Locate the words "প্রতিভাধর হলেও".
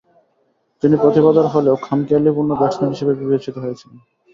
0.97-1.75